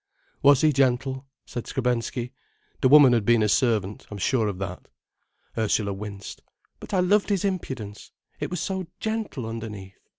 [0.41, 2.33] "Was he gentle?" said Skrebensky.
[2.81, 4.87] "The woman had been a servant, I'm sure of that."
[5.55, 6.41] Ursula winced.
[6.79, 9.99] "But I loved his impudence—it was so gentle underneath."